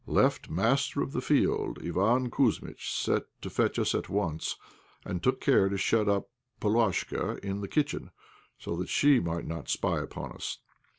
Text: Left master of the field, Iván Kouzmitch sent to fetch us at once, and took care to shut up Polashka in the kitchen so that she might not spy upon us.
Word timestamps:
Left 0.07 0.49
master 0.49 1.03
of 1.03 1.11
the 1.11 1.21
field, 1.21 1.77
Iván 1.83 2.29
Kouzmitch 2.31 2.91
sent 2.91 3.25
to 3.41 3.51
fetch 3.51 3.77
us 3.77 3.93
at 3.93 4.09
once, 4.09 4.55
and 5.05 5.21
took 5.21 5.39
care 5.39 5.69
to 5.69 5.77
shut 5.77 6.09
up 6.09 6.27
Polashka 6.59 7.37
in 7.45 7.61
the 7.61 7.67
kitchen 7.67 8.09
so 8.57 8.75
that 8.77 8.89
she 8.89 9.19
might 9.19 9.45
not 9.45 9.69
spy 9.69 9.99
upon 9.99 10.31
us. 10.31 10.57